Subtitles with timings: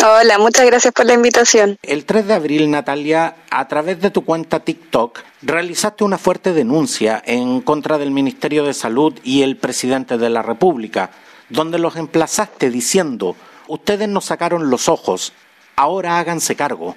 [0.02, 1.78] Hola, muchas gracias por la invitación.
[1.82, 7.22] El 3 de abril, Natalia, a través de tu cuenta TikTok, realizaste una fuerte denuncia
[7.26, 11.12] en contra del Ministerio de Salud y el presidente de la República,
[11.50, 13.36] donde los emplazaste diciendo,
[13.68, 15.34] ustedes nos sacaron los ojos,
[15.76, 16.96] ahora háganse cargo.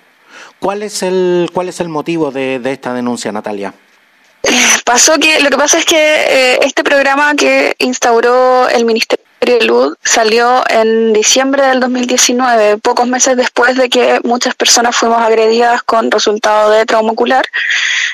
[0.59, 3.75] ¿Cuál es el, cuál es el motivo de, de esta denuncia, Natalia?
[4.85, 9.97] Pasó que lo que pasa es que eh, este programa que instauró el Ministerio Salud
[10.03, 16.11] salió en diciembre del 2019, pocos meses después de que muchas personas fuimos agredidas con
[16.11, 17.45] resultado de trauma ocular.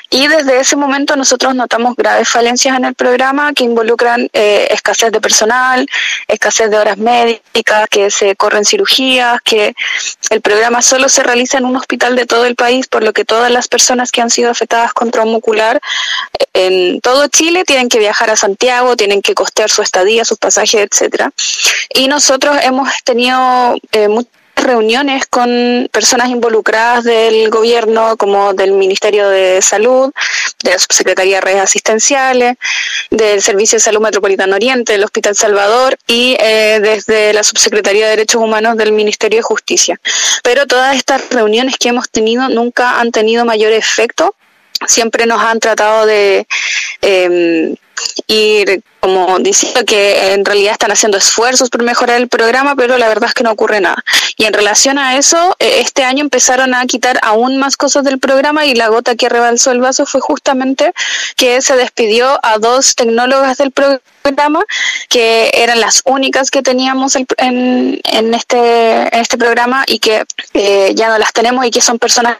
[0.09, 5.11] Y desde ese momento nosotros notamos graves falencias en el programa que involucran eh, escasez
[5.11, 5.87] de personal,
[6.27, 9.73] escasez de horas médicas, que se corren cirugías, que
[10.29, 13.25] el programa solo se realiza en un hospital de todo el país, por lo que
[13.25, 15.81] todas las personas que han sido afectadas con trauma ocular
[16.53, 20.87] en todo Chile tienen que viajar a Santiago, tienen que costear su estadía, sus pasajes,
[21.93, 29.27] Y nosotros hemos tenido eh, muchas reuniones con personas involucradas del gobierno, como del Ministerio
[29.29, 30.11] de Salud,
[30.63, 32.55] de la Subsecretaría de Redes Asistenciales,
[33.09, 38.11] del Servicio de Salud Metropolitano Oriente, del Hospital Salvador y eh, desde la Subsecretaría de
[38.11, 39.99] Derechos Humanos del Ministerio de Justicia.
[40.43, 44.35] Pero todas estas reuniones que hemos tenido nunca han tenido mayor efecto
[44.87, 46.45] siempre nos han tratado de
[47.01, 47.75] eh,
[48.27, 53.07] ir como diciendo que en realidad están haciendo esfuerzos por mejorar el programa, pero la
[53.09, 54.03] verdad es que no ocurre nada.
[54.37, 58.19] Y en relación a eso, eh, este año empezaron a quitar aún más cosas del
[58.19, 60.93] programa y la gota que rebalsó el vaso fue justamente
[61.35, 64.63] que se despidió a dos tecnólogas del programa
[65.09, 70.23] que eran las únicas que teníamos en, en, este, en este programa y que
[70.53, 72.37] eh, ya no las tenemos y que son personas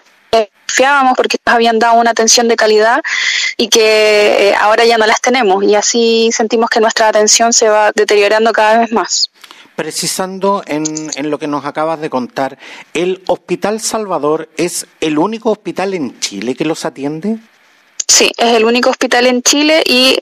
[0.68, 3.02] fiábamos porque nos habían dado una atención de calidad
[3.58, 7.70] y que eh, ahora ya no las tenemos y así sentimos que nuestra atención se
[7.70, 9.30] va deteriorando cada vez más.
[9.76, 12.60] Precisando en lo que nos acabas de contar,
[12.94, 17.40] ¿el Hospital Salvador es el único hospital en Chile que los atiende?
[18.08, 20.18] Sí, es el único hospital en Chile y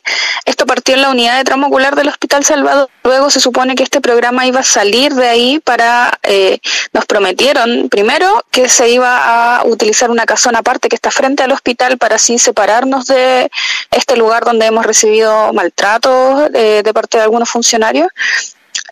[0.46, 2.90] esto partió en la unidad de trauma ocular del Hospital Salvador.
[3.04, 6.60] Luego se supone que este programa iba a salir de ahí para, eh,
[6.94, 11.52] nos prometieron primero que se iba a utilizar una casona aparte que está frente al
[11.52, 13.50] hospital para así separarnos de
[13.90, 18.10] este lugar donde hemos recibido maltratos eh, de parte de algunos funcionarios.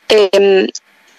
[0.10, 0.68] Eh,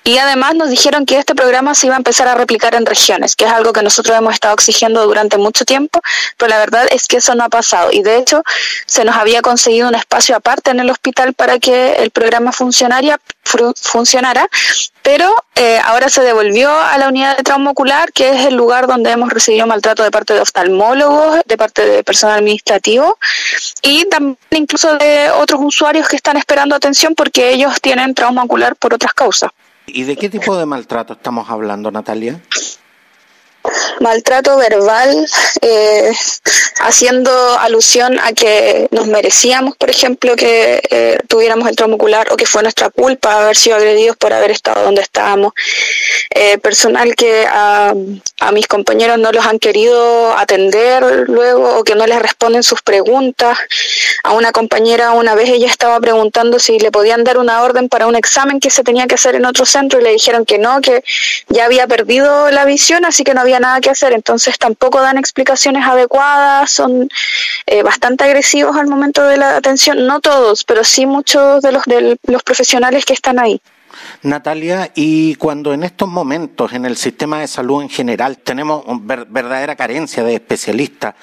[0.04, 3.36] y además nos dijeron que este programa se iba a empezar a replicar en regiones,
[3.36, 6.00] que es algo que nosotros hemos estado exigiendo durante mucho tiempo,
[6.36, 7.90] pero la verdad es que eso no ha pasado.
[7.92, 8.42] Y de hecho,
[8.86, 13.20] se nos había conseguido un espacio aparte en el hospital para que el programa funcionara,
[13.76, 14.48] funcionara
[15.02, 18.86] pero eh, ahora se devolvió a la unidad de trauma ocular, que es el lugar
[18.86, 23.18] donde hemos recibido maltrato de parte de oftalmólogos, de parte de personal administrativo
[23.82, 28.76] y también incluso de otros usuarios que están esperando atención porque ellos tienen trauma ocular
[28.76, 29.50] por otras causas.
[29.92, 32.40] ¿Y de qué tipo de maltrato estamos hablando, Natalia?
[34.00, 35.26] Maltrato verbal,
[35.60, 36.12] eh,
[36.80, 42.36] haciendo alusión a que nos merecíamos, por ejemplo, que eh, tuviéramos el trauma ocular o
[42.36, 45.52] que fue nuestra culpa haber sido agredidos por haber estado donde estábamos.
[46.30, 47.92] Eh, personal que a,
[48.40, 52.82] a, mis compañeros no los han querido atender luego o que no les responden sus
[52.82, 53.58] preguntas.
[54.22, 58.06] A una compañera una vez ella estaba preguntando si le podían dar una orden para
[58.06, 60.80] un examen que se tenía que hacer en otro centro y le dijeron que no,
[60.80, 61.02] que
[61.48, 65.00] ya había perdido la visión, así que no había había nada que hacer, entonces tampoco
[65.00, 67.08] dan explicaciones adecuadas, son
[67.66, 71.84] eh, bastante agresivos al momento de la atención, no todos, pero sí muchos de los,
[71.84, 73.60] de los profesionales que están ahí.
[74.22, 78.84] Natalia, y cuando en estos momentos en el sistema de salud en general tenemos
[79.28, 81.14] verdadera carencia de especialistas,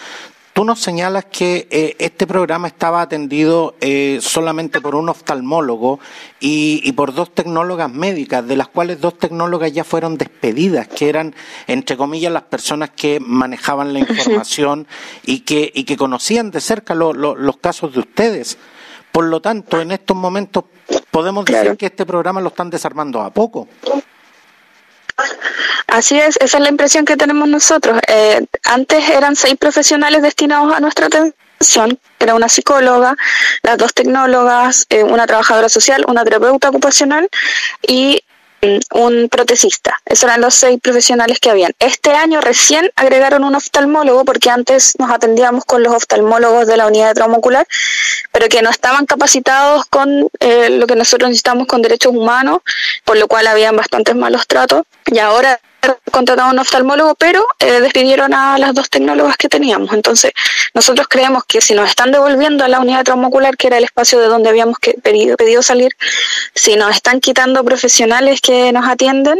[0.57, 5.99] Tú nos señalas que eh, este programa estaba atendido eh, solamente por un oftalmólogo
[6.39, 11.35] y, por dos tecnólogas médicas, de las cuales dos tecnólogas ya fueron despedidas, que eran,
[11.67, 14.87] entre comillas, las personas que manejaban la información
[15.23, 18.57] y que, y que conocían de cerca los casos de ustedes.
[19.11, 20.63] Por lo tanto, en estos momentos
[21.11, 23.67] podemos decir que este programa lo están desarmando a poco.
[25.87, 27.99] Así es, esa es la impresión que tenemos nosotros.
[28.07, 33.15] Eh, antes eran seis profesionales destinados a nuestra atención, era una psicóloga,
[33.63, 37.29] las dos tecnólogas, eh, una trabajadora social, una terapeuta ocupacional
[37.87, 38.21] y
[38.93, 40.01] un protecista.
[40.05, 41.73] Esos eran los seis profesionales que habían.
[41.79, 46.87] Este año recién agregaron un oftalmólogo porque antes nos atendíamos con los oftalmólogos de la
[46.87, 47.67] unidad de trauma ocular,
[48.31, 52.61] pero que no estaban capacitados con eh, lo que nosotros necesitamos con derechos humanos,
[53.05, 54.83] por lo cual habían bastantes malos tratos.
[55.05, 55.59] Y ahora
[56.11, 59.93] contratado un oftalmólogo, pero eh, despidieron a las dos tecnólogas que teníamos.
[59.93, 60.31] Entonces,
[60.73, 64.19] nosotros creemos que si nos están devolviendo a la unidad traumaocular, que era el espacio
[64.19, 65.91] de donde habíamos que, pedido, pedido salir,
[66.55, 69.39] si nos están quitando profesionales que nos atienden,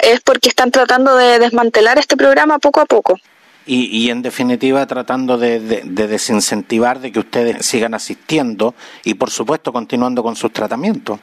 [0.00, 3.18] es porque están tratando de desmantelar este programa poco a poco.
[3.64, 8.74] Y, y, en definitiva tratando de, de, desincentivar de que ustedes sigan asistiendo
[9.04, 11.20] y por supuesto continuando con sus tratamientos.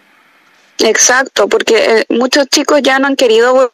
[0.78, 3.74] Exacto, porque eh, muchos chicos ya no han querido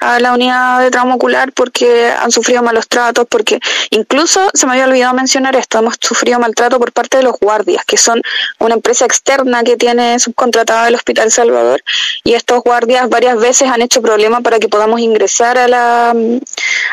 [0.00, 3.58] a la unidad de trauma ocular porque han sufrido malos tratos, porque
[3.90, 7.82] incluso se me había olvidado mencionar esto, hemos sufrido maltrato por parte de los guardias,
[7.86, 8.20] que son
[8.58, 11.82] una empresa externa que tiene subcontratada el Hospital Salvador,
[12.22, 16.14] y estos guardias varias veces han hecho problemas para que podamos ingresar a la,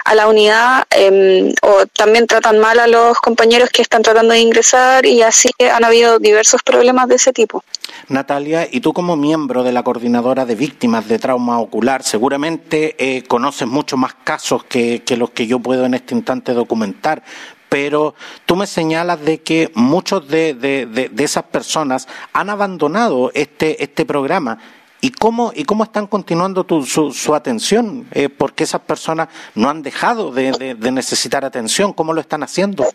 [0.05, 4.39] a la unidad, em, o también tratan mal a los compañeros que están tratando de
[4.39, 7.63] ingresar, y así han habido diversos problemas de ese tipo.
[8.07, 12.52] Natalia, y tú como miembro de la coordinadora de víctimas de trauma ocular, seguramente
[12.97, 17.23] eh, conoces mucho más casos que, los que yo puedo en este instante documentar,
[17.69, 18.15] pero
[18.45, 24.59] tú me señalas de que muchos de, esas personas han abandonado este, este programa.
[25.01, 28.07] ¿Y cómo, ¿Y cómo están continuando su, atención?
[28.11, 31.91] Eh, porque esas personas no han dejado de necesitar atención.
[31.91, 32.85] ¿Cómo lo están haciendo?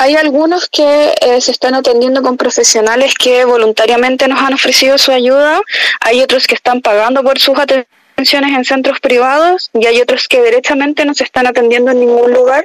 [0.00, 5.10] Hay algunos que eh, se están atendiendo con profesionales que voluntariamente nos han ofrecido su
[5.10, 5.60] ayuda,
[6.00, 10.40] hay otros que están pagando por sus atenciones en centros privados y hay otros que
[10.40, 12.64] derechamente no se están atendiendo en ningún lugar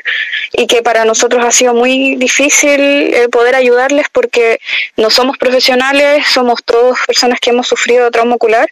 [0.52, 4.60] y que para nosotros ha sido muy difícil eh, poder ayudarles porque
[4.98, 8.68] no somos profesionales, somos todos personas que hemos sufrido trauma ocular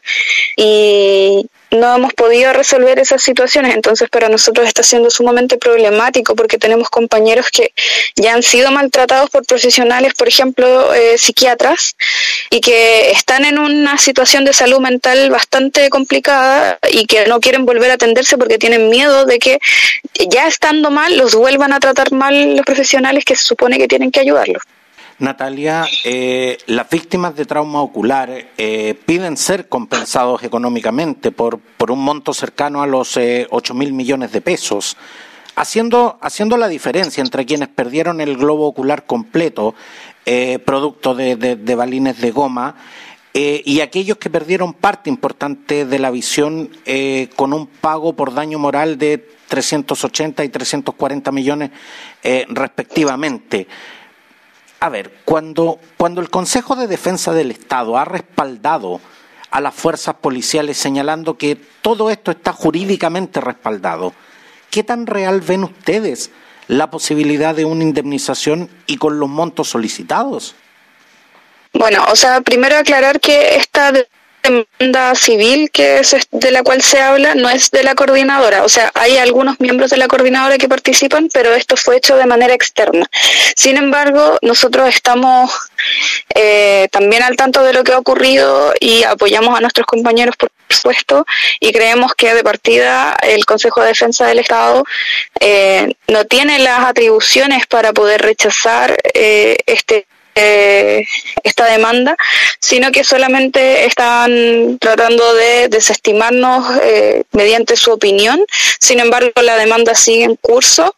[0.57, 6.57] y, no hemos podido resolver esas situaciones, entonces para nosotros está siendo sumamente problemático porque
[6.57, 7.73] tenemos compañeros que
[8.15, 11.95] ya han sido maltratados por profesionales, por ejemplo, eh, psiquiatras,
[12.49, 17.65] y que están en una situación de salud mental bastante complicada y que no quieren
[17.65, 19.59] volver a atenderse porque tienen miedo de que
[20.29, 24.11] ya estando mal los vuelvan a tratar mal los profesionales que se supone que tienen
[24.11, 24.63] que ayudarlos.
[25.21, 32.03] Natalia, eh, las víctimas de trauma ocular eh, piden ser compensados económicamente por, por un
[32.03, 34.97] monto cercano a los eh, ocho mil millones de pesos,
[35.55, 39.75] haciendo, haciendo la diferencia entre quienes perdieron el globo ocular completo,
[40.65, 42.75] producto de, de, balines de goma,
[43.33, 46.69] y aquellos que perdieron parte importante de la visión
[47.35, 49.17] con un pago por daño moral de
[49.47, 51.71] 380 y 340 millones
[52.49, 53.67] respectivamente.
[54.81, 58.99] A ver, cuando, cuando el Consejo de Defensa del Estado ha respaldado
[59.51, 64.11] a las fuerzas policiales señalando que todo esto está jurídicamente respaldado,
[64.71, 66.31] ¿qué tan real ven ustedes
[66.67, 70.55] la posibilidad de una indemnización y con los montos solicitados?
[71.73, 73.93] Bueno, o sea, primero aclarar que esta
[74.43, 78.69] demanda civil que es de la cual se habla no es de la coordinadora, o
[78.69, 82.53] sea, hay algunos miembros de la coordinadora que participan, pero esto fue hecho de manera
[82.53, 83.09] externa.
[83.55, 85.51] Sin embargo, nosotros estamos
[86.35, 90.51] eh, también al tanto de lo que ha ocurrido y apoyamos a nuestros compañeros, por
[90.69, 91.25] supuesto,
[91.59, 94.83] y creemos que de partida el Consejo de Defensa del Estado
[95.39, 101.05] eh, no tiene las atribuciones para poder rechazar eh, este eh,
[101.43, 102.15] esta demanda,
[102.59, 108.45] sino que solamente están tratando de desestimarnos eh, mediante su opinión.
[108.79, 110.95] Sin embargo, la demanda sigue en curso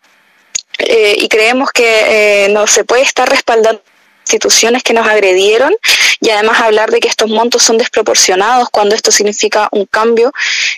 [0.77, 3.81] eh, y creemos que no se puede estar respaldando
[4.25, 5.73] instituciones que nos agredieron
[6.21, 10.31] y además hablar de que estos montos son desproporcionados cuando esto significa un cambio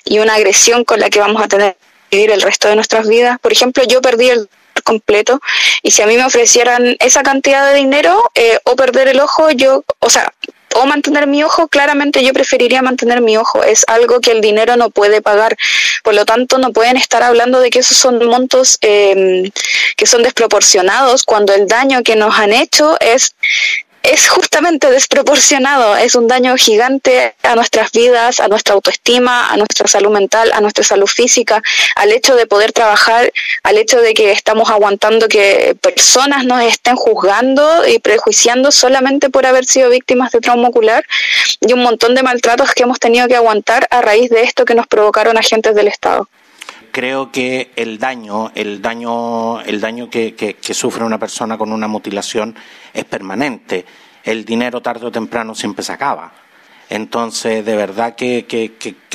[0.04, 1.78] y una agresión con la que vamos a tener
[2.10, 3.38] el resto de nuestras vidas.
[3.40, 4.50] Por ejemplo, yo perdí el
[4.84, 5.42] completo
[5.82, 9.52] y si a mí me ofrecieran esa cantidad de dinero eh, o perder el ojo,
[9.52, 10.34] yo, o sea,
[10.76, 13.64] o mantener mi ojo, claramente yo preferiría mantener mi ojo.
[13.64, 15.58] Es algo que el dinero no puede pagar.
[16.04, 19.50] Por lo tanto, no pueden estar hablando de que esos son montos eh,
[19.96, 23.36] que son desproporcionados cuando el daño que nos han hecho es
[24.12, 29.88] es justamente desproporcionado, es un daño gigante a nuestras vidas, a nuestra autoestima, a nuestra
[29.88, 31.62] salud mental, a nuestra salud física,
[31.96, 33.32] al hecho de poder trabajar,
[33.64, 39.46] al hecho de que estamos aguantando que personas nos estén juzgando y prejuiciando solamente por
[39.46, 41.06] haber sido víctimas de trauma ocular
[41.62, 44.76] y un montón de maltratos que hemos tenido que aguantar a raíz de esto que
[44.76, 46.28] nos provocaron agentes del Estado
[46.96, 51.90] creo que el daño, el daño, el daño que, que, sufre una persona con una
[51.90, 52.56] mutilación
[52.94, 53.86] es permanente.
[54.24, 56.32] El dinero tarde o temprano siempre se acaba.
[56.90, 58.46] Entonces, de verdad que,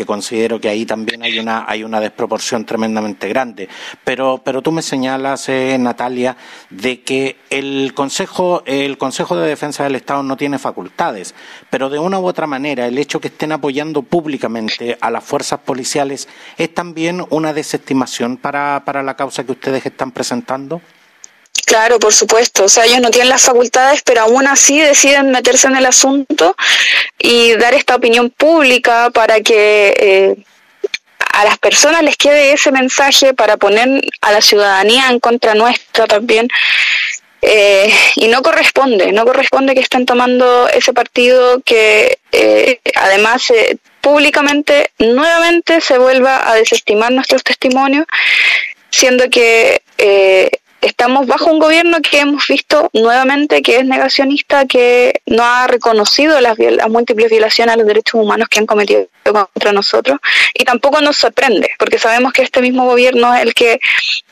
[0.07, 3.69] considero que ahí también hay una, desproporción tremendamente grande.
[4.05, 6.37] Pero, pero tú me señalas, eh, Natalia,
[6.71, 11.35] de que el Consejo, el Consejo de Defensa del Estado no tiene facultades,
[11.69, 15.61] pero de una u otra manera el hecho que estén apoyando públicamente a las fuerzas
[15.61, 20.81] policiales es también una desestimación para la causa que ustedes están presentando.
[21.71, 22.65] Claro, por supuesto.
[22.65, 26.57] O sea, ellos no tienen las facultades, pero aún así deciden meterse en el asunto
[27.17, 30.37] y dar esta opinión pública para que eh,
[31.33, 36.09] a las personas les quede ese mensaje para poner a la ciudadanía en contra nuestra
[36.09, 36.49] también.
[37.41, 43.51] Eh, y no corresponde, no corresponde que estén tomando ese partido que eh, además
[44.01, 48.07] públicamente nuevamente se vuelva a desestimar nuestros testimonios,
[48.91, 49.83] siendo que
[50.81, 56.41] estamos bajo un gobierno que hemos visto nuevamente que es negacionista, que no ha reconocido
[56.41, 56.57] las,
[56.89, 60.19] múltiples violaciones a los derechos humanos que han cometido contra nosotros
[60.55, 63.81] y tampoco nos sorprende porque sabemos que este mismo gobierno es el que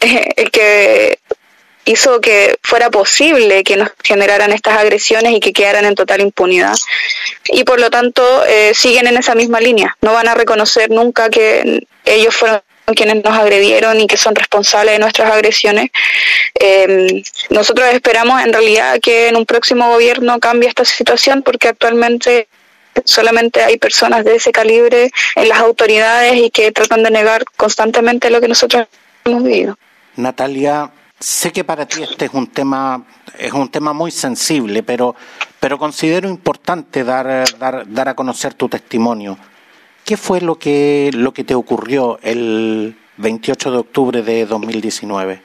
[0.00, 1.18] el que
[1.88, 6.76] hizo que fuera posible que nos generaran estas agresiones y que quedaran en total impunidad.
[7.46, 9.96] Y por lo tanto eh, siguen en esa misma línea.
[10.02, 12.60] No van a reconocer nunca que ellos fueron
[12.94, 15.90] quienes nos agredieron y que son responsables de nuestras agresiones.
[16.54, 22.48] Em, nosotros esperamos en realidad que en un próximo gobierno cambie esta situación porque actualmente
[23.04, 28.30] solamente hay personas de ese calibre en las autoridades y que tratan de negar constantemente
[28.30, 28.86] lo que nosotros
[29.24, 29.78] hemos vivido.
[30.16, 33.04] Natalia, sé que para ti este es un tema
[33.38, 35.14] es un tema muy sensible, pero
[35.60, 39.38] pero considero importante dar dar, dar a conocer tu testimonio.
[40.08, 45.42] ¿Qué fue lo que, lo que te ocurrió el 28 de octubre de 2019?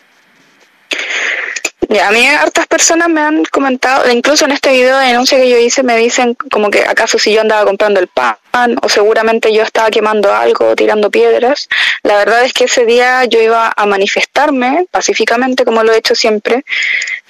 [2.01, 5.57] a mí hartas personas me han comentado, incluso en este video de denuncia que yo
[5.57, 9.63] hice, me dicen como que acaso si yo andaba comprando el pan o seguramente yo
[9.63, 11.67] estaba quemando algo tirando piedras.
[12.03, 16.15] La verdad es que ese día yo iba a manifestarme pacíficamente como lo he hecho
[16.15, 16.63] siempre.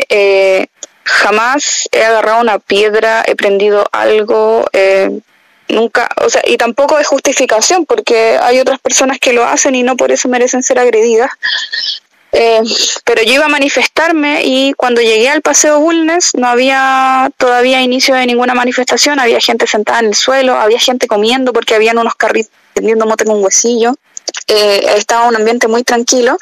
[0.08, 0.68] Eh,
[1.04, 5.20] jamás he agarrado una piedra, he prendido algo, eh,
[5.68, 9.84] nunca, o sea, y tampoco es justificación porque hay otras personas que lo hacen y
[9.84, 11.32] no por eso merecen ser agredidas.
[12.36, 12.62] Eh,
[13.06, 18.16] pero yo iba a manifestarme y cuando llegué al Paseo Bulnes no había todavía inicio
[18.16, 22.16] de ninguna manifestación, había gente sentada en el suelo, había gente comiendo porque habían unos
[22.16, 23.94] carritos vendiendo mote con huesillo.
[24.48, 26.38] Eh, estaba un ambiente muy tranquilo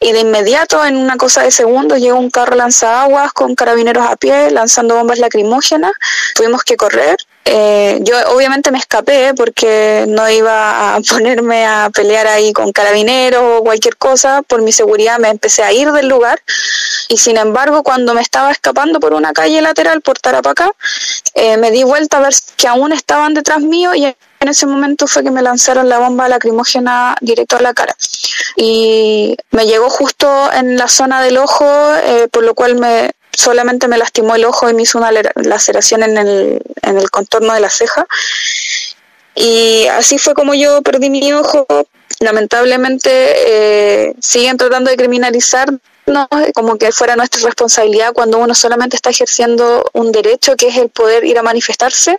[0.00, 4.16] y de inmediato en una cosa de segundos llegó un carro lanzaguas con carabineros a
[4.16, 5.92] pie lanzando bombas lacrimógenas,
[6.34, 7.16] tuvimos que correr
[7.50, 13.42] eh, yo obviamente me escapé porque no iba a ponerme a pelear ahí con carabineros
[13.42, 14.42] o cualquier cosa.
[14.42, 16.42] Por mi seguridad me empecé a ir del lugar
[17.08, 20.72] y sin embargo cuando me estaba escapando por una calle lateral por Tarapacá,
[21.34, 25.06] eh, me di vuelta a ver que aún estaban detrás mío y en ese momento
[25.06, 27.96] fue que me lanzaron la bomba lacrimógena directo a la cara.
[28.56, 31.66] Y me llegó justo en la zona del ojo,
[32.04, 36.02] eh, por lo cual me, solamente me lastimó el ojo y me hizo una laceración
[36.02, 38.06] en el, en el contorno de la ceja.
[39.34, 41.66] Y así fue como yo perdí mi ojo.
[42.20, 45.80] Lamentablemente eh, siguen tratando de criminalizarnos
[46.54, 50.88] como que fuera nuestra responsabilidad cuando uno solamente está ejerciendo un derecho que es el
[50.88, 52.18] poder ir a manifestarse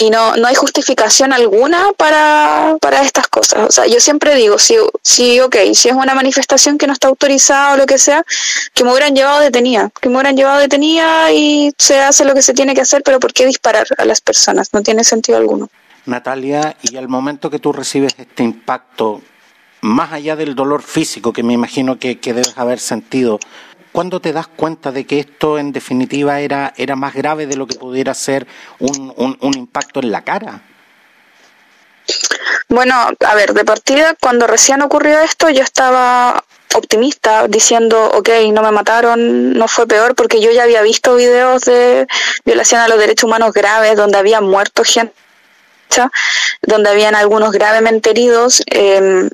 [0.00, 3.68] y no, no hay justificación alguna para, para estas cosas.
[3.68, 7.08] O sea, yo siempre digo, si, si, ok, si es una manifestación que no está
[7.08, 8.24] autorizada o lo que sea,
[8.74, 12.42] que me hubieran llevado detenida, que me hubieran llevado detenida y se hace lo que
[12.42, 14.72] se tiene que hacer, pero ¿por qué disparar a las personas?
[14.72, 15.68] No tiene sentido alguno.
[16.06, 19.20] Natalia, y al momento que tú recibes este impacto,
[19.82, 23.38] más allá del dolor físico que me imagino que, que debes haber sentido,
[23.98, 27.66] ¿cuándo te das cuenta de que esto en definitiva era, era más grave de lo
[27.66, 28.46] que pudiera ser
[28.78, 30.62] un, un, impacto en la cara?
[32.68, 36.44] Bueno, a ver, de partida, cuando recién ocurrió esto, yo estaba
[36.76, 41.62] optimista diciendo, ok, no me mataron, no fue peor, porque yo ya había visto videos
[41.64, 42.06] de
[42.44, 45.12] violación a los derechos humanos graves donde había muerto gente,
[46.62, 48.62] donde habían algunos gravemente heridos.
[48.70, 49.28] Eh,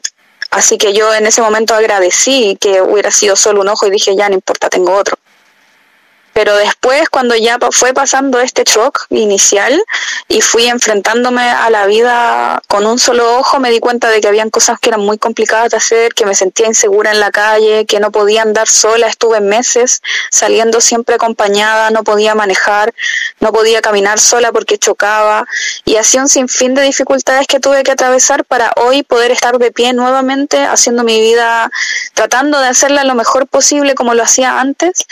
[0.55, 4.17] así que yo en ese momento agradecí que hubiera sido solo un ojo y dije,
[4.17, 5.17] ya no importa, tengo otro.
[6.35, 9.81] Pero después, cuando ya fue pasando este shock inicial
[10.29, 14.27] y fui enfrentándome a la vida con un solo ojo, me di cuenta de que
[14.27, 17.87] habían cosas que eran muy complicadas de hacer, que me sentía insegura en la calle,
[17.87, 19.07] que no podía andar sola.
[19.07, 22.93] Estuve meses saliendo siempre acompañada, no podía manejar,
[23.39, 25.47] no podía caminar sola porque chocaba.
[25.85, 29.71] Y así un sinfín de dificultades que tuve que atravesar para hoy poder estar de
[29.71, 31.71] pie nuevamente, haciendo mi vida,
[32.13, 35.07] tratando de hacerla lo mejor posible como lo hacía antes.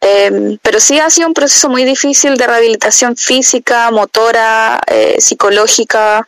[0.00, 6.26] Eh, pero sí ha sido un proceso muy difícil de rehabilitación física, motora, eh, psicológica,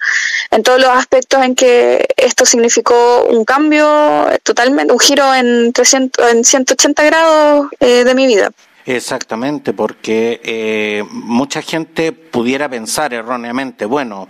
[0.50, 6.32] en todos los aspectos en que esto significó un cambio totalmente, un giro en, 300,
[6.32, 8.50] en 180 grados eh, de mi vida.
[8.86, 14.26] Exactamente, porque eh, mucha gente pudiera pensar erróneamente, bueno,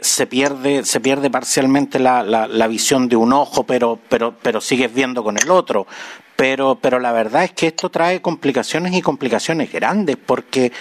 [0.00, 4.60] se pierde se pierde parcialmente la, la, la, visión de un ojo, pero pero pero
[4.60, 5.88] sigues viendo con el otro
[6.36, 10.72] pero, pero la verdad es que esto trae complicaciones y complicaciones grandes porque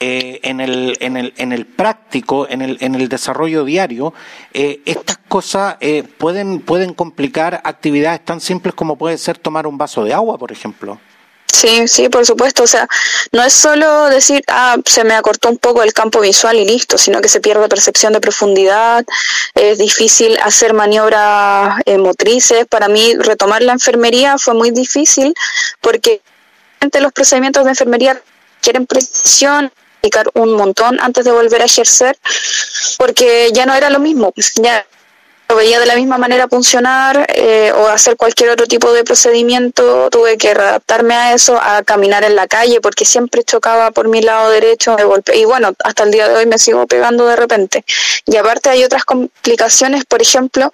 [0.00, 4.14] eh, en, el, en, el, en el práctico, en el, en el desarrollo diario,
[4.52, 9.76] eh, estas cosas eh, pueden, pueden complicar actividades tan simples como puede ser tomar un
[9.76, 10.98] vaso de agua, por ejemplo.
[11.52, 12.62] Sí, sí, por supuesto.
[12.62, 12.86] O sea,
[13.32, 16.98] no es solo decir, ah, se me acortó un poco el campo visual y listo,
[16.98, 19.04] sino que se pierde percepción de profundidad,
[19.54, 22.66] es difícil hacer maniobras eh, motrices.
[22.66, 25.34] Para mí, retomar la enfermería fue muy difícil
[25.80, 26.20] porque
[27.00, 28.20] los procedimientos de enfermería
[28.60, 29.72] quieren precisión,
[30.34, 32.16] un montón antes de volver a ejercer,
[32.96, 34.32] porque ya no era lo mismo.
[34.56, 34.86] Ya
[35.50, 40.10] lo veía de la misma manera funcionar eh, o hacer cualquier otro tipo de procedimiento,
[40.10, 44.20] tuve que readaptarme a eso, a caminar en la calle, porque siempre chocaba por mi
[44.20, 47.82] lado derecho, me y bueno, hasta el día de hoy me sigo pegando de repente.
[48.26, 50.70] Y aparte hay otras complicaciones, por ejemplo,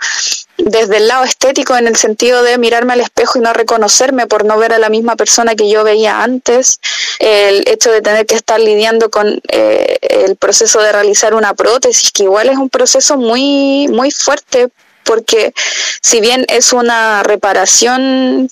[0.57, 4.45] desde el lado estético, en el sentido de mirarme al espejo y no reconocerme por
[4.45, 6.81] no ver a la misma persona que yo veía antes,
[7.19, 12.13] el hecho de tener que estar lidiando con eh, el proceso de realizar una prótesis,
[12.13, 14.69] que igual es un proceso muy, muy fuerte,
[15.03, 15.53] porque
[16.01, 18.49] si bien es una reparación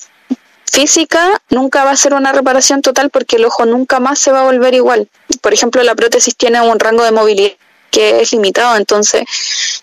[0.71, 4.41] física, nunca va a ser una reparación total porque el ojo nunca más se va
[4.41, 5.09] a volver igual.
[5.41, 7.53] Por ejemplo, la prótesis tiene un rango de movilidad
[7.93, 9.23] que es limitado, entonces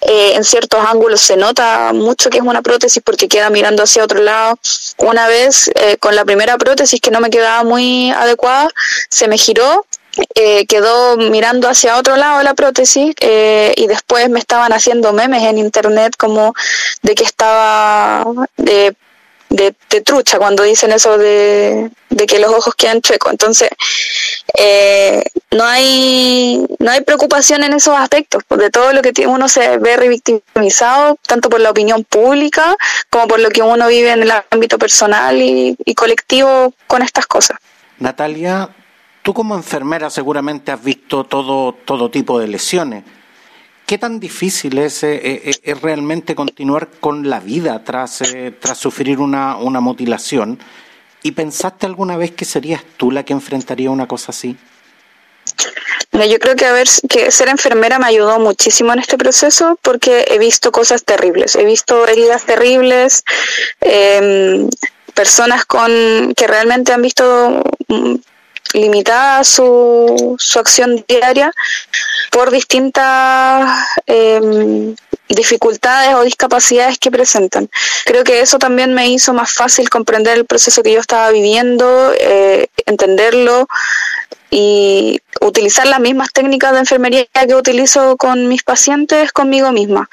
[0.02, 4.04] eh, en ciertos ángulos se nota mucho que es una prótesis porque queda mirando hacia
[4.04, 4.60] otro lado.
[4.98, 8.70] Una vez eh, con la primera prótesis que no me quedaba muy adecuada,
[9.10, 9.86] se me giró
[10.36, 15.60] eh, quedó mirando hacia otro lado la prótesis y después me estaban haciendo memes en
[15.60, 16.54] internet como
[17.04, 18.26] de que estaba
[18.58, 18.96] de
[19.50, 21.90] de, trucha cuando dicen eso de,
[22.28, 23.32] que los ojos quedan chuecos.
[23.32, 23.70] Entonces,
[24.58, 29.78] eh, no hay no hay preocupación en esos aspectos, de todo lo que uno se
[29.78, 32.76] ve revictimizado, tanto por la opinión pública
[33.10, 37.26] como por lo que uno vive en el ámbito personal y, y colectivo con estas
[37.26, 37.58] cosas.
[38.00, 38.70] Natalia,
[39.22, 43.04] tú como enfermera seguramente has visto todo, todo tipo de lesiones.
[43.86, 48.78] ¿Qué tan difícil es, eh, eh, es realmente continuar con la vida tras, eh, tras
[48.78, 50.60] sufrir una, una mutilación?
[51.24, 54.56] ¿Y pensaste alguna vez que serías tú la que enfrentaría una cosa así?
[56.12, 60.38] Yo creo que, ver, que ser enfermera me ayudó muchísimo en este proceso porque he
[60.38, 63.24] visto cosas terribles, he visto heridas terribles,
[63.82, 64.70] em,
[65.14, 68.16] personas con que realmente han visto mm,
[68.74, 71.52] limitada su, su acción diaria
[72.32, 74.96] por distintas eh,
[75.28, 77.70] dificultades o discapacidades que presentan.
[78.06, 82.12] Creo que eso también me hizo más fácil comprender el proceso que yo estaba viviendo,
[82.20, 83.68] eh, entenderlo
[84.50, 90.10] y utilizar las mismas técnicas de enfermería que utilizo con mis pacientes conmigo misma.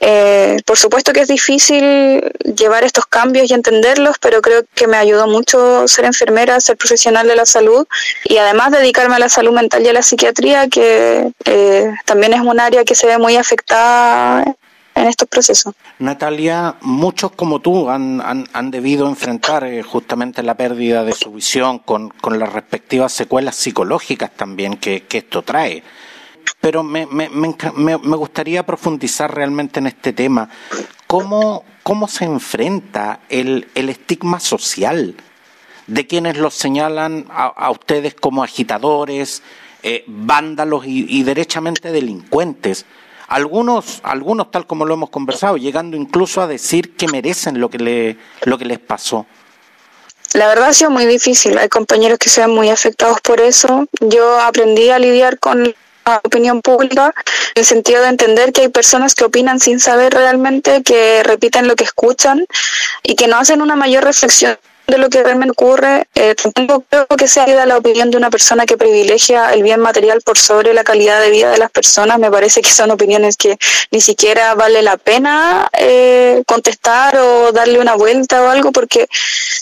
[0.00, 2.20] Eh, por supuesto que es difícil
[2.56, 7.26] llevar estos cambios y entenderlos, pero creo que me ayudó mucho ser enfermera, ser profesional
[7.28, 7.86] de la salud
[8.24, 12.40] y además dedicarme a la salud mental y a la psiquiatría, que eh, también es
[12.40, 14.44] un área que se ve muy afectada
[15.02, 15.74] en estos procesos.
[15.98, 21.78] Natalia, muchos como tú han, han, debido enfrentar eh, justamente la pérdida de su visión
[21.78, 25.82] con, con las respectivas secuelas psicológicas también que, que esto trae.
[26.60, 30.48] Pero me, me, me, me, gustaría profundizar realmente en este tema.
[31.06, 35.14] ¿Cómo, cómo se enfrenta el, el estigma social
[35.86, 39.42] de quienes los señalan a, ustedes como agitadores,
[39.82, 42.86] eh, vándalos y, y derechamente delincuentes?
[43.28, 47.78] Algunos, algunos tal como lo hemos conversado, llegando incluso a decir que merecen lo que,
[47.78, 49.26] le, lo que les pasó.
[50.34, 53.86] La verdad ha sido muy difícil, hay compañeros que se ven muy afectados por eso.
[54.00, 57.14] Yo aprendí a lidiar con la opinión pública
[57.54, 61.68] en el sentido de entender que hay personas que opinan sin saber realmente, que repiten
[61.68, 62.46] lo que escuchan
[63.02, 66.08] y que no hacen una mayor reflexión de lo que realmente ocurre.
[66.14, 70.22] Eh, tampoco creo que sea la opinión de una persona que privilegia el bien material
[70.22, 72.18] por sobre la calidad de vida de las personas.
[72.18, 73.58] Me parece que son opiniones que
[73.90, 79.06] ni siquiera vale la pena eh, contestar o darle una vuelta o algo, porque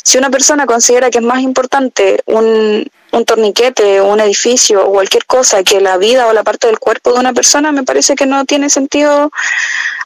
[0.05, 5.27] si una persona considera que es más importante un, un torniquete, un edificio o cualquier
[5.27, 8.27] cosa que la vida o la parte del cuerpo de una persona, me parece que
[8.27, 9.33] no tiene sentido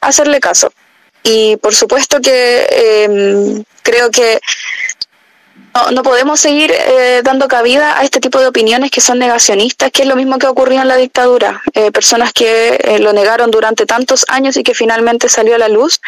[0.01, 0.71] hacerle caso.
[1.23, 4.39] Y por supuesto que eh, creo que
[5.91, 10.01] no, podemos seguir eh, dando cabida a este tipo de opiniones que son negacionistas, que
[10.01, 11.61] es lo mismo que ocurrió en la dictadura.
[11.73, 15.69] Eh, personas que eh, lo negaron durante tantos años y que finalmente salió a la
[15.69, 16.01] luz.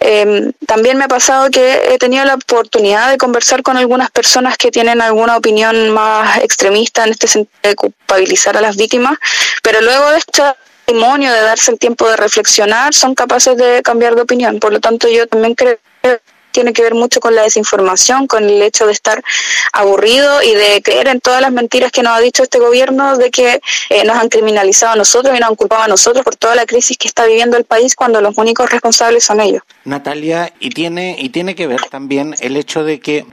[0.00, 4.56] Em, también me ha pasado que he tenido la oportunidad de conversar con algunas personas
[4.56, 9.18] que tienen alguna opinión más extremista en este sentido de culpabilizar a las víctimas,
[9.62, 10.42] pero luego de este
[10.86, 14.58] testimonio, de darse el tiempo de reflexionar, son capaces de cambiar de opinión.
[14.58, 15.78] Por lo tanto, yo también creo
[16.50, 19.22] tiene que ver mucho con la desinformación, con el hecho de estar
[19.72, 23.30] aburrido y de creer en todas las mentiras que nos ha dicho este gobierno de
[23.30, 26.54] que eh, nos han criminalizado a nosotros y nos han culpado a nosotros por toda
[26.54, 29.62] la crisis que está viviendo el país cuando los únicos responsables son ellos.
[29.84, 33.26] Natalia, y tiene, y tiene que ver también el hecho de que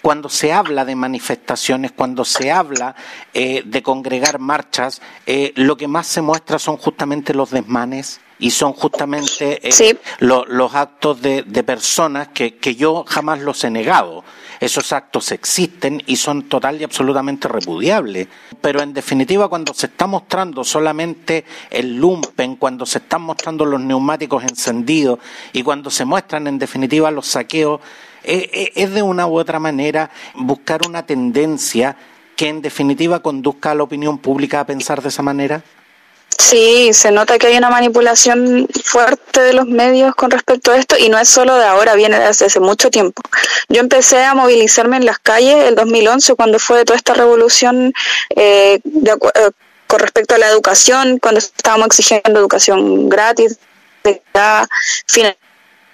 [0.00, 2.96] cuando se habla de manifestaciones, cuando se habla
[3.32, 8.50] eh, de congregar marchas, eh, lo que más se muestra son justamente los desmanes y
[8.50, 14.24] son justamente eh, los actos de, personas que, que, yo jamás los he negado.
[14.58, 18.26] Esos actos existen y son total y absolutamente repudiables.
[18.60, 23.80] Pero en definitiva, cuando se está mostrando solamente el lumpen, cuando se están mostrando los
[23.80, 25.20] neumáticos encendidos
[25.52, 27.80] y cuando se muestran en definitiva los saqueos,
[28.24, 31.96] eh, eh, es de una u otra manera buscar una tendencia
[32.34, 35.62] que en definitiva conduzca a la opinión pública a pensar de esa manera.
[36.38, 40.96] Sí, se nota que hay una manipulación fuerte de los medios con respecto a esto
[40.98, 43.22] y no es solo de ahora, viene desde hace mucho tiempo.
[43.68, 47.92] Yo empecé a movilizarme en las calles el 2011 cuando fue toda esta revolución
[48.36, 49.50] eh, eh,
[49.86, 53.58] con respecto a la educación, cuando estábamos exigiendo educación gratis,
[54.04, 54.22] de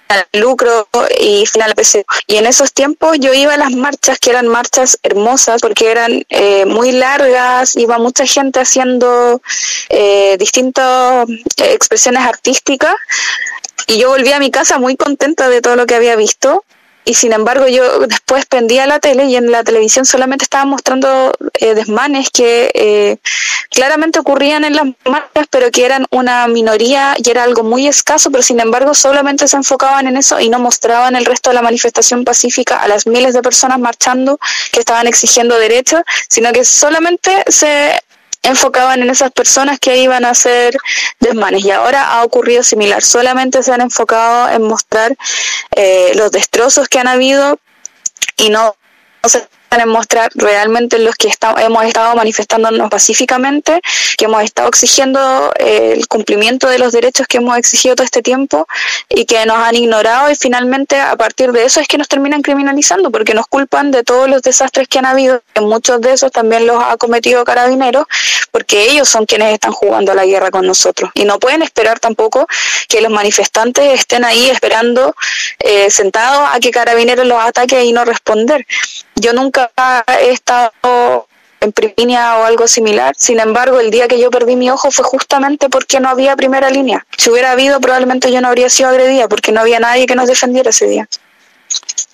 [0.09, 0.87] final lucro
[1.19, 1.45] y
[1.75, 2.05] PC.
[2.27, 6.23] Y en esos tiempos yo iba a las marchas, que eran marchas hermosas, porque eran
[6.29, 9.41] eh, muy largas, iba mucha gente haciendo
[9.89, 12.95] eh, distintas eh, expresiones artísticas,
[13.87, 16.63] y yo volví a mi casa muy contenta de todo lo que había visto
[17.05, 21.31] y sin embargo yo después prendía la tele y en la televisión solamente estaban mostrando
[21.53, 23.17] eh, desmanes que eh,
[23.69, 28.31] claramente ocurrían en las marchas pero que eran una minoría y era algo muy escaso
[28.31, 31.61] pero sin embargo solamente se enfocaban en eso y no mostraban el resto de la
[31.61, 34.39] manifestación pacífica a las miles de personas marchando
[34.71, 37.99] que estaban exigiendo derechos sino que solamente se
[38.49, 40.77] enfocaban en esas personas que iban a hacer
[41.19, 43.01] desmanes y ahora ha ocurrido similar.
[43.01, 45.15] Solamente se han enfocado en mostrar
[45.75, 47.59] eh, los destrozos que han habido
[48.37, 48.75] y no,
[49.23, 53.81] no se en mostrar realmente los que hemos estado manifestándonos pacíficamente,
[54.17, 58.21] que hemos estado exigiendo eh, el cumplimiento de los derechos que hemos exigido todo este
[58.21, 58.67] tiempo
[59.09, 62.41] y que nos han ignorado y finalmente a partir de eso es que nos terminan
[62.41, 66.31] criminalizando porque nos culpan de todos los desastres que han habido, que muchos de esos
[66.31, 68.05] también los ha cometido carabineros,
[68.51, 72.47] porque ellos son quienes están jugando la guerra con nosotros y no pueden esperar tampoco
[72.87, 75.15] que los manifestantes estén ahí esperando
[75.59, 78.65] eh, sentados a que carabineros los ataque y no responder.
[79.19, 79.71] Yo nunca
[80.21, 81.27] he estado
[81.59, 83.13] en primera o algo similar.
[83.17, 86.69] Sin embargo, el día que yo perdí mi ojo fue justamente porque no había primera
[86.69, 87.05] línea.
[87.17, 90.27] Si hubiera habido, probablemente yo no habría sido agredida porque no había nadie que nos
[90.27, 91.07] defendiera ese día.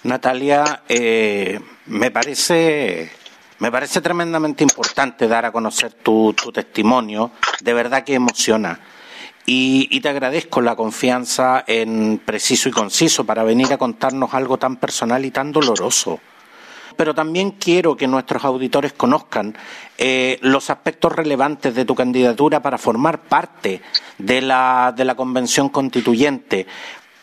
[0.03, 3.11] Natalia, eh, me parece
[3.59, 7.31] me parece tremendamente importante dar a conocer tu, tu testimonio.
[7.61, 8.79] De verdad que emociona.
[9.45, 14.57] Y, y, te agradezco la confianza en preciso y conciso para venir a contarnos algo
[14.57, 16.19] tan personal y tan doloroso
[16.95, 19.55] pero también quiero que nuestros auditores conozcan
[19.97, 23.81] eh, los aspectos relevantes de tu candidatura para formar parte
[24.17, 26.65] de la, de la Convención Constituyente.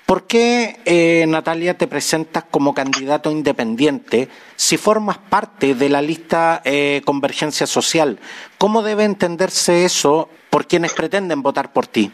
[0.06, 6.60] ¿Por qué, eh, Natalia, te presentas como candidato independiente si formas parte de la lista
[6.64, 8.18] eh, Convergencia Social?
[8.58, 12.10] ¿Cómo debe entenderse eso por quienes pretenden votar por ti?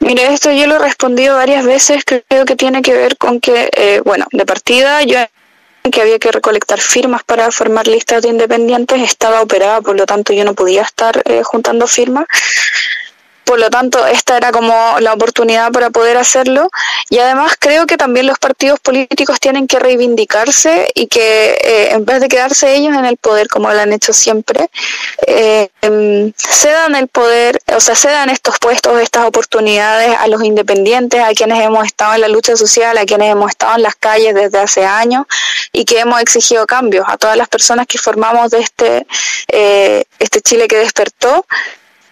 [0.00, 4.00] Mire, esto yo lo he respondido varias veces, creo que tiene que ver con que,
[4.04, 5.18] bueno, de partida yo
[5.90, 10.32] que había que recolectar firmas para formar listas de independientes estaba operada, por lo tanto
[10.32, 12.26] yo no podía estar eh, juntando firmas.
[13.50, 16.70] Por lo tanto, esta era como la oportunidad para poder hacerlo.
[17.08, 22.04] Y además creo que también los partidos políticos tienen que reivindicarse y que eh, en
[22.04, 24.70] vez de quedarse ellos en el poder, como lo han hecho siempre,
[25.26, 31.20] eh, em, cedan el poder, o sea, cedan estos puestos, estas oportunidades a los independientes,
[31.20, 34.32] a quienes hemos estado en la lucha social, a quienes hemos estado en las calles
[34.32, 35.26] desde hace años
[35.72, 39.06] y que hemos exigido cambios, a todas las personas que formamos de este,
[39.48, 41.44] eh, este Chile que despertó,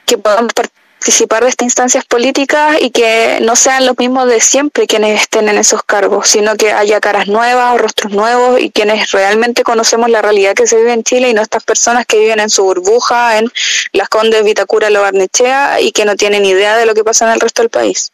[0.04, 4.40] que podamos participar participar de estas instancias políticas y que no sean los mismos de
[4.40, 9.12] siempre quienes estén en esos cargos, sino que haya caras nuevas, rostros nuevos y quienes
[9.12, 12.40] realmente conocemos la realidad que se vive en Chile y no estas personas que viven
[12.40, 13.48] en su burbuja, en
[13.92, 17.40] las Condes, Vitacura, Lobarnechea y que no tienen idea de lo que pasa en el
[17.40, 18.12] resto del país.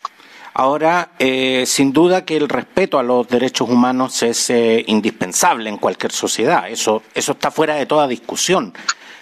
[0.53, 5.79] Ahora, eh, sin duda que el respeto a los derechos humanos es eh, indispensable en
[5.79, 8.75] cualquier sociedad, eso, eso está fuera de toda discusión.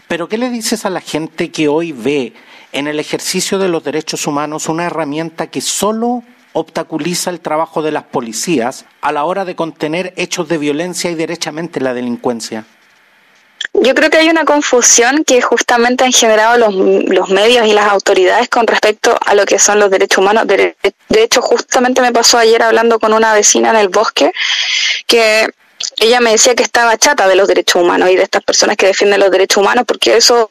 [0.09, 2.35] Pero ¿qué le dices a la gente que hoy ve
[2.73, 7.93] en el ejercicio de los derechos humanos una herramienta que solo obstaculiza el trabajo de
[7.93, 12.65] las policías a la hora de contener hechos de violencia y derechamente la delincuencia?
[13.75, 17.87] Yo creo que hay una confusión que justamente han generado los, los, medios y las
[17.87, 20.47] autoridades con respecto a lo que son los derechos humanos.
[20.47, 20.77] De,
[21.09, 24.33] de, hecho, justamente me pasó ayer hablando con una vecina en el bosque
[25.07, 25.49] que
[26.01, 28.87] ella me decía que estaba chata de los derechos humanos y de estas personas que
[28.87, 30.51] defienden los derechos humanos porque eso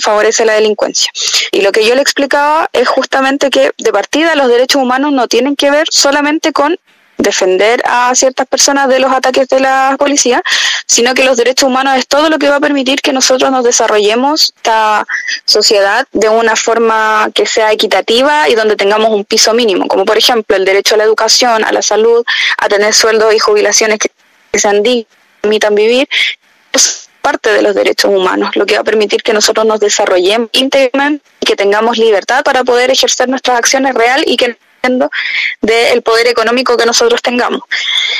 [0.00, 1.10] favorece la delincuencia.
[1.52, 5.28] Y lo que yo le explicaba es justamente que de partida los derechos humanos no
[5.28, 6.78] tienen que ver solamente con
[7.16, 10.42] defender a ciertas personas de los ataques de la policía,
[10.86, 13.64] sino que los derechos humanos es todo lo que va a permitir que nosotros nos
[13.64, 15.06] desarrollemos esta
[15.44, 20.18] sociedad de una forma que sea equitativa y donde tengamos un piso mínimo, como por
[20.18, 22.24] ejemplo el derecho a la educación, a la salud,
[22.58, 24.10] a tener sueldos y jubilaciones que
[24.58, 25.06] sean dignas,
[25.40, 26.08] permitan vivir
[27.24, 31.24] parte de los derechos humanos, lo que va a permitir que nosotros nos desarrollemos íntegramente
[31.40, 34.58] y que tengamos libertad para poder ejercer nuestras acciones real y que
[35.62, 37.62] del poder económico que nosotros tengamos.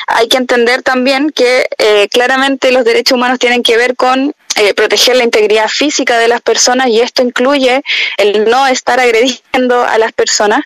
[0.07, 4.73] Hay que entender también que eh, claramente los derechos humanos tienen que ver con eh,
[4.73, 7.83] proteger la integridad física de las personas y esto incluye
[8.17, 10.62] el no estar agrediendo a las personas.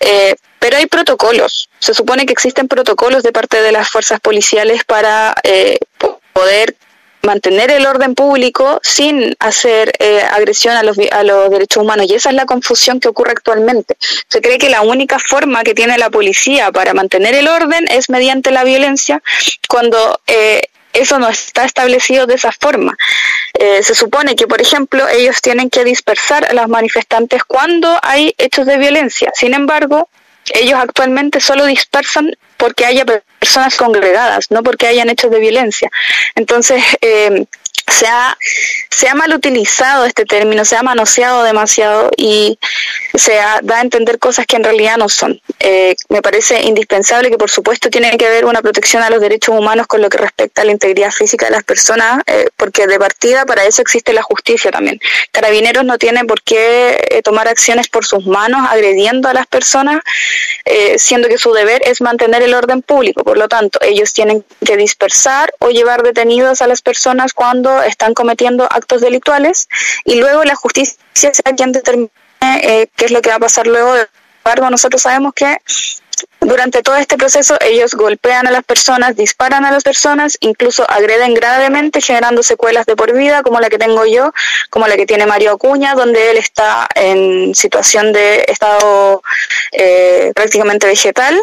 [0.00, 1.70] Eh, pero hay protocolos.
[1.78, 5.34] Se supone que existen protocolos de parte de las fuerzas policiales para
[6.34, 6.76] poder
[7.22, 12.06] mantener el orden público sin hacer eh, agresión a los, a los derechos humanos.
[12.08, 13.96] Y esa es la confusión que ocurre actualmente.
[14.28, 18.08] Se cree que la única forma que tiene la policía para mantener el orden es
[18.10, 19.22] mediante la violencia,
[19.68, 22.96] cuando eh, eso no está establecido de esa forma.
[23.54, 28.34] Eh, se supone que, por ejemplo, ellos tienen que dispersar a los manifestantes cuando hay
[28.38, 29.30] hechos de violencia.
[29.34, 30.08] Sin embargo,
[30.54, 33.04] ellos actualmente solo dispersan porque haya
[33.38, 35.90] personas congregadas, no porque hayan hechos de violencia.
[36.34, 37.46] Entonces, eh,
[37.90, 38.36] se ha,
[38.90, 42.58] se ha mal utilizado este término, se ha manoseado demasiado y
[43.14, 45.40] se da a entender cosas que en realidad no son.
[45.58, 49.54] Eh, me parece indispensable que por supuesto tiene que haber una protección a los derechos
[49.58, 52.98] humanos con lo que respecta a la integridad física de las personas, eh, porque de
[52.98, 55.00] partida para eso existe la justicia también.
[55.32, 60.00] Carabineros no tiene por qué eh, tomar acciones por sus manos agrediendo a las personas,
[60.96, 63.24] siendo que su deber es mantener el orden público.
[63.24, 68.14] Por lo tanto, ellos tienen que dispersar o llevar detenidos a las personas cuando están
[68.14, 69.68] cometiendo actos delictuales
[70.04, 72.10] y luego la justicia será quien determine
[72.40, 73.94] eh, qué es lo que va a pasar luego.
[73.94, 74.06] De
[74.44, 75.58] embargo, nosotros sabemos que
[76.40, 81.34] durante todo este proceso ellos golpean a las personas, disparan a las personas, incluso agreden
[81.34, 84.32] gravemente, generando secuelas de por vida, como la que tengo yo,
[84.70, 89.22] como la que tiene Mario Acuña, donde él está en situación de estado
[89.72, 91.40] eh, prácticamente vegetal.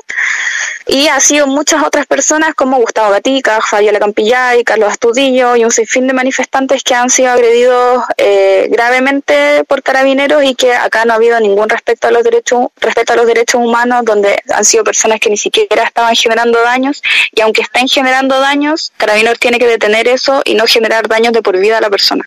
[0.88, 5.72] Y ha sido muchas otras personas como Gustavo Gatica, Fabiola Campillay, Carlos Astudillo y un
[5.72, 11.14] sinfín de manifestantes que han sido agredidos eh, gravemente por carabineros y que acá no
[11.14, 14.84] ha habido ningún respeto a los derechos, respeto a los derechos humanos, donde han sido
[14.84, 17.02] personas que ni siquiera estaban generando daños
[17.34, 21.42] y aunque estén generando daños, Carabineros tiene que detener eso y no generar daños de
[21.42, 22.26] por vida a la persona.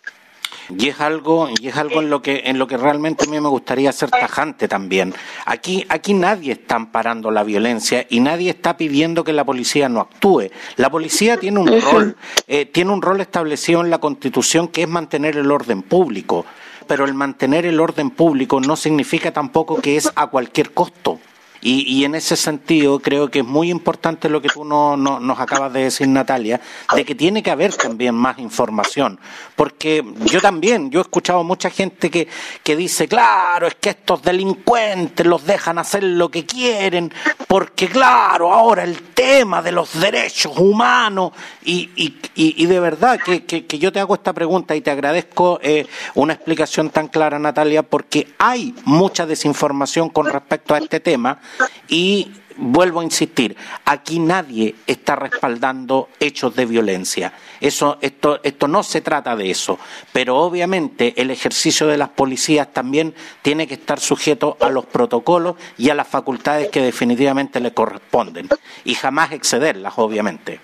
[0.76, 3.40] Y es algo, y es algo en lo que, en lo que realmente a mí
[3.40, 5.14] me gustaría ser tajante también.
[5.46, 10.00] Aquí, aquí nadie está amparando la violencia y nadie está pidiendo que la policía no
[10.00, 10.50] actúe.
[10.76, 14.88] La policía tiene un rol, eh, tiene un rol establecido en la Constitución que es
[14.88, 16.44] mantener el orden público.
[16.86, 21.18] Pero el mantener el orden público no significa tampoco que es a cualquier costo.
[21.60, 25.72] Y, en ese sentido creo que es muy importante lo que tú no, nos acabas
[25.72, 26.60] de decir, Natalia,
[26.94, 29.18] de que tiene que haber también más información.
[29.56, 32.28] Porque yo también, yo he escuchado mucha gente que,
[32.62, 37.12] que dice, claro, es que estos delincuentes los dejan hacer lo que quieren,
[37.48, 41.32] porque claro, ahora el tema de los derechos humanos,
[41.64, 45.58] y, y, y de verdad que, que, yo te hago esta pregunta y te agradezco
[45.62, 51.40] eh, una explicación tan clara, Natalia, porque hay mucha desinformación con respecto a este tema
[51.88, 57.32] y vuelvo a insistir, aquí nadie está respaldando hechos de violencia.
[57.60, 59.78] Eso, esto, esto no se trata de eso,
[60.12, 65.56] pero obviamente el ejercicio de las policías también tiene que estar sujeto a los protocolos
[65.76, 68.48] y a las facultades que definitivamente le corresponden
[68.84, 70.60] y jamás excederlas, obviamente.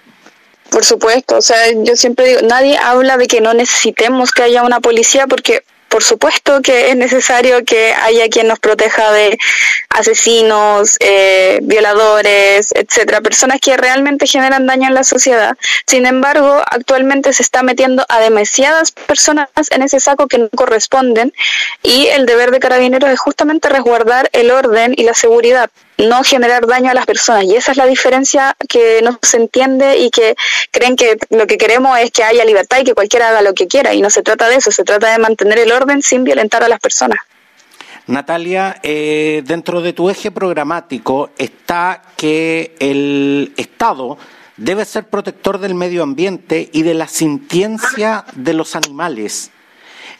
[0.70, 4.64] Por supuesto, o sea, yo siempre digo, nadie habla de que no necesitemos que haya
[4.64, 5.62] una policía porque
[5.95, 9.39] por supuesto que es necesario que haya quien nos proteja de
[9.91, 15.57] asesinos, eh, violadores, etcétera, personas que realmente generan daño en la sociedad.
[15.87, 21.33] Sin embargo, actualmente se está metiendo a demasiadas personas en ese saco que no corresponden
[21.85, 26.67] y el deber de carabineros es justamente resguardar el orden y la seguridad no generar
[26.67, 27.45] daño a las personas.
[27.45, 30.35] Y esa es la diferencia que no se entiende y que
[30.71, 33.67] creen que lo que queremos es que haya libertad y que cualquiera haga lo que
[33.67, 33.95] quiera.
[33.95, 36.69] Y no se trata de eso, se trata de mantener el orden sin violentar a
[36.69, 37.19] las personas.
[38.07, 44.19] Natalia, eh, dentro de tu eje programático está que el Estado
[44.57, 49.51] debe ser protector del medio ambiente y de la sintiencia de los animales.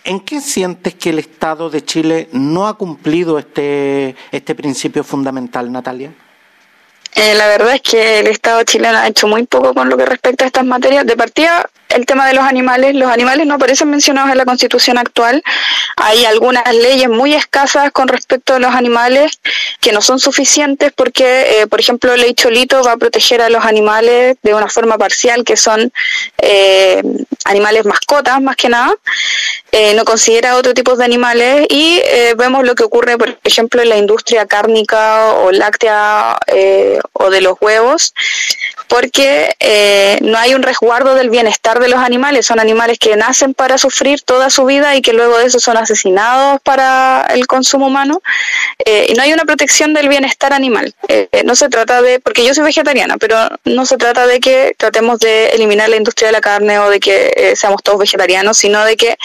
[0.05, 5.73] ¿En qué sientes que el Estado de Chile no ha cumplido este, este principio fundamental,
[5.73, 6.13] Natalia?
[7.15, 10.05] Eh, la verdad es que el Estado chileno ha hecho muy poco con lo que
[10.05, 11.07] respecta a estas materias.
[11.07, 12.95] De partida, el tema de los animales.
[12.95, 15.43] Los animales no aparecen mencionados en la Constitución actual.
[15.97, 19.41] Hay algunas leyes muy escasas con respecto a los animales
[19.81, 23.51] que no son suficientes porque, eh, por ejemplo, el ley Cholito va a proteger a
[23.51, 25.93] los animales de una forma parcial, que son
[26.39, 27.03] eh,
[27.45, 28.95] animales mascotas más que nada.
[29.73, 32.01] Eh, no considera otro tipo de animales y
[32.37, 36.39] vemos lo que ocurre, por ejemplo, en la industria cárnica o láctea
[37.13, 38.15] o de los huevos,
[38.89, 42.47] porque no hay un resguardo del bienestar de los animales.
[42.47, 45.77] Son animales que nacen para sufrir toda su vida y que luego de eso son
[45.77, 48.23] asesinados para el consumo humano.
[48.85, 50.95] Eh, y no hay una protección del bienestar animal.
[51.09, 54.75] Eh, no se trata de, porque yo soy vegetariana, pero no se trata de que
[54.77, 58.57] tratemos de eliminar la industria de la carne o de que eh, seamos todos vegetarianos,
[58.57, 59.17] sino de que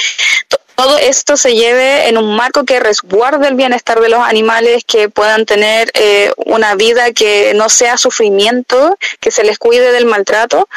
[0.80, 5.10] todo esto se lleve en un marco que resguarde el bienestar de los animales, que
[5.10, 10.70] puedan tener eh, una vida que no sea sufrimiento, que se les cuide del maltrato,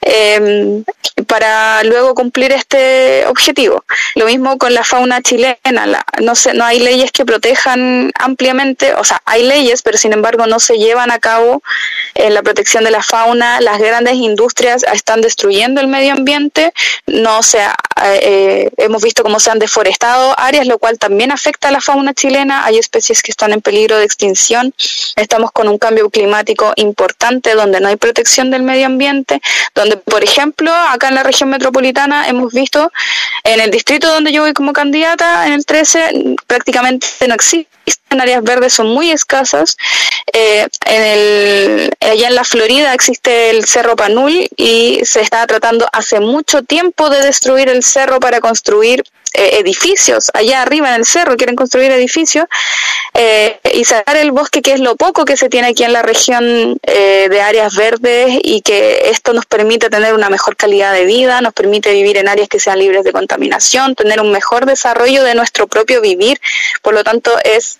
[0.00, 0.84] em,
[1.26, 3.84] para luego cumplir este objetivo.
[4.14, 9.04] Lo mismo con la fauna chilena, no, se, no hay leyes que protejan ampliamente, o
[9.04, 11.62] sea, hay leyes, pero sin embargo no se llevan a cabo
[12.14, 16.72] eh, la protección de la fauna, las grandes industrias están destruyendo el medio ambiente,
[17.06, 17.58] no se
[18.02, 22.14] eh, hemos visto cómo se han deforestado áreas, lo cual también afecta a la fauna
[22.14, 22.64] chilena.
[22.64, 24.72] Hay especies que están en peligro de extinción.
[25.16, 29.40] Estamos con un cambio climático importante donde no hay protección del medio ambiente,
[29.74, 32.92] donde, por ejemplo, acá en la región metropolitana hemos visto
[33.44, 37.34] en el distrito donde yo voy como candidata, en el 13, prácticamente no
[37.86, 39.76] existen áreas verdes, son muy escasas.
[40.32, 45.88] Eh, en el, allá en la Florida existe el Cerro Panul y se está tratando
[45.92, 51.06] hace mucho tiempo de destruir el cerro para construir eh, edificios allá arriba en el
[51.06, 52.44] cerro, quieren construir edificios
[53.14, 56.02] eh, y sacar el bosque, que es lo poco que se tiene aquí en la
[56.02, 61.06] región eh, de áreas verdes y que esto nos permite tener una mejor calidad de
[61.06, 65.24] vida, nos permite vivir en áreas que sean libres de contaminación, tener un mejor desarrollo
[65.24, 66.38] de nuestro propio vivir.
[66.82, 67.71] Por lo tanto, es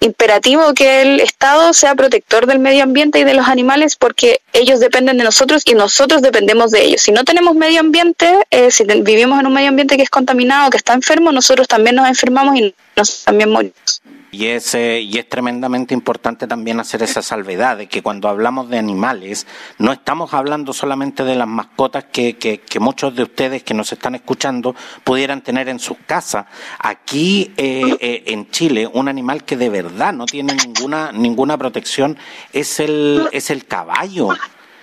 [0.00, 4.80] imperativo que el Estado sea protector del medio ambiente y de los animales porque ellos
[4.80, 7.02] dependen de nosotros y nosotros dependemos de ellos.
[7.02, 8.34] Si no tenemos medio ambiente,
[8.70, 12.08] si vivimos en un medio ambiente que es contaminado, que está enfermo, nosotros también nos
[12.08, 13.99] enfermamos y nos también morimos.
[14.32, 18.78] Y es, y es tremendamente importante también hacer esa salvedad de que cuando hablamos de
[18.78, 19.46] animales
[19.78, 24.14] no estamos hablando solamente de las mascotas que, que, muchos de ustedes que nos están
[24.14, 26.46] escuchando pudieran tener en sus casas.
[26.78, 32.16] Aquí eh, eh, en Chile un animal que de verdad no tiene ninguna, ninguna protección
[32.52, 34.28] es el, es el caballo.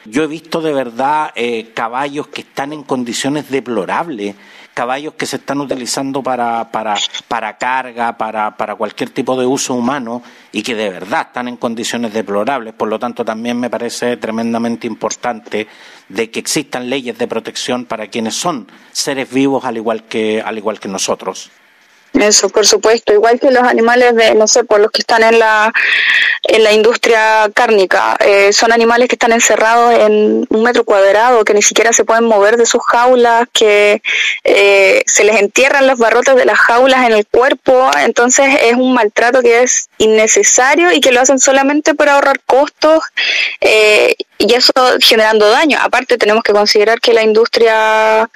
[0.05, 4.35] Yo he visto de verdad eh, caballos que están en condiciones deplorables
[4.77, 6.93] caballos que se están utilizando para, para,
[7.27, 11.57] para carga, para, para cualquier tipo de uso humano y que de verdad están en
[11.57, 12.75] condiciones deplorables.
[12.75, 15.67] Por lo tanto, también me parece tremendamente importante
[16.09, 20.59] de que existan leyes de protección para quienes son seres vivos al igual que, al
[20.59, 21.49] igual que nosotros.
[22.13, 23.13] Eso, por supuesto.
[23.13, 25.71] Igual que los animales de, no sé, por los que están en la,
[26.43, 31.53] en la industria cárnica, eh, son animales que están encerrados en un metro cuadrado, que
[31.53, 34.01] ni siquiera se pueden mover de sus jaulas, que
[34.43, 37.89] eh, se les entierran los barrotes de las jaulas en el cuerpo.
[37.99, 43.03] Entonces es un maltrato que es innecesario y que lo hacen solamente para ahorrar costos
[43.61, 45.77] eh, y eso generando daño.
[45.81, 48.29] Aparte tenemos que considerar que la industria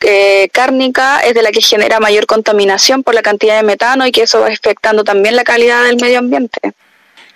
[0.00, 4.12] eh, cárnica es de la que genera mayor contaminación por la cantidad de metano y
[4.12, 6.60] que eso va afectando también la calidad del medio ambiente.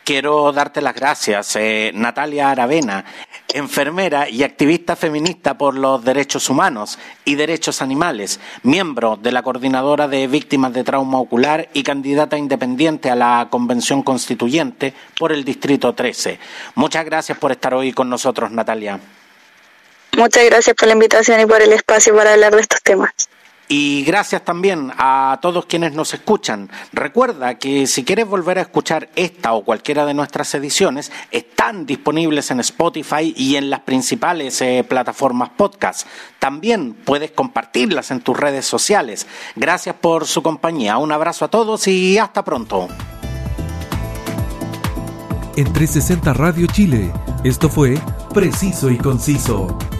[0.05, 3.05] Quiero darte las gracias, eh, Natalia Aravena,
[3.53, 10.09] enfermera y activista feminista por los derechos humanos y derechos animales, miembro de la Coordinadora
[10.09, 15.95] de Víctimas de Trauma Ocular y candidata independiente a la Convención Constituyente por el Distrito
[15.95, 16.39] 13.
[16.75, 18.99] Muchas gracias por estar hoy con nosotros, Natalia.
[20.17, 23.13] Muchas gracias por la invitación y por el espacio para hablar de estos temas.
[23.69, 26.71] Y gracias también a todos quienes nos escuchan.
[26.93, 32.51] Recuerda que si quieres volver a escuchar esta o cualquiera de nuestras ediciones, están disponibles
[32.51, 36.07] en Spotify y en las principales eh, plataformas podcast.
[36.39, 39.27] También puedes compartirlas en tus redes sociales.
[39.57, 40.99] Gracias por su compañía.
[40.99, 42.89] Un abrazo a todos y hasta pronto.
[45.57, 47.13] En 360 Radio Chile,
[47.45, 47.97] esto fue
[48.33, 49.79] Preciso y Conciso.